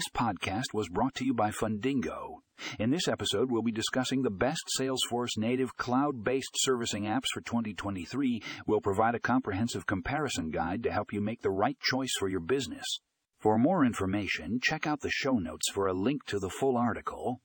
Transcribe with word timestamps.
This 0.00 0.08
podcast 0.16 0.72
was 0.72 0.88
brought 0.88 1.14
to 1.16 1.26
you 1.26 1.34
by 1.34 1.50
Fundingo. 1.50 2.36
In 2.78 2.88
this 2.88 3.06
episode, 3.06 3.50
we'll 3.50 3.60
be 3.60 3.70
discussing 3.70 4.22
the 4.22 4.30
best 4.30 4.62
Salesforce 4.78 5.36
native 5.36 5.76
cloud 5.76 6.24
based 6.24 6.52
servicing 6.54 7.02
apps 7.02 7.26
for 7.34 7.42
2023. 7.42 8.42
We'll 8.66 8.80
provide 8.80 9.14
a 9.14 9.20
comprehensive 9.20 9.84
comparison 9.84 10.50
guide 10.50 10.82
to 10.84 10.90
help 10.90 11.12
you 11.12 11.20
make 11.20 11.42
the 11.42 11.50
right 11.50 11.78
choice 11.80 12.14
for 12.18 12.30
your 12.30 12.40
business. 12.40 12.86
For 13.40 13.58
more 13.58 13.84
information, 13.84 14.58
check 14.62 14.86
out 14.86 15.02
the 15.02 15.10
show 15.10 15.34
notes 15.34 15.70
for 15.70 15.86
a 15.86 15.92
link 15.92 16.24
to 16.28 16.38
the 16.38 16.48
full 16.48 16.78
article 16.78 17.42